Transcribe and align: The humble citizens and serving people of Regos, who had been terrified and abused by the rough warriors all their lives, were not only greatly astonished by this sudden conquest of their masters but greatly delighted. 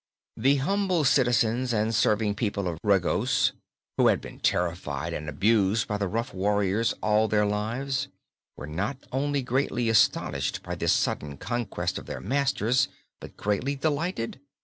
The 0.35 0.55
humble 0.55 1.03
citizens 1.03 1.71
and 1.71 1.93
serving 1.93 2.33
people 2.33 2.67
of 2.67 2.79
Regos, 2.83 3.53
who 3.97 4.07
had 4.07 4.19
been 4.19 4.39
terrified 4.39 5.13
and 5.13 5.29
abused 5.29 5.87
by 5.87 5.97
the 5.99 6.07
rough 6.07 6.33
warriors 6.33 6.95
all 7.03 7.27
their 7.27 7.45
lives, 7.45 8.07
were 8.57 8.65
not 8.65 8.97
only 9.11 9.43
greatly 9.43 9.89
astonished 9.89 10.63
by 10.63 10.73
this 10.73 10.91
sudden 10.91 11.37
conquest 11.37 11.99
of 11.99 12.07
their 12.07 12.19
masters 12.19 12.87
but 13.19 13.37
greatly 13.37 13.75
delighted. 13.75 14.39